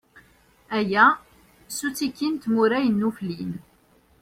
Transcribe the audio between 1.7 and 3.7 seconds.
s uttiki n tmura yennuflin.